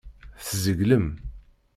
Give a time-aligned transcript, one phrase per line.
[0.43, 1.07] Tzeglem.